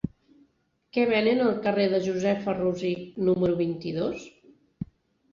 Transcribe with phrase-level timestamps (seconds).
[0.95, 4.25] Què venen al carrer de Josefa Rosich número vint-i-dos?